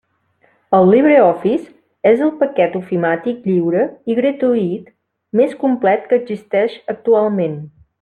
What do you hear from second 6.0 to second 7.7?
que existeix actualment.